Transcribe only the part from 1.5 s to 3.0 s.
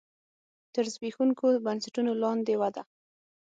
بنسټونو لاندې وده.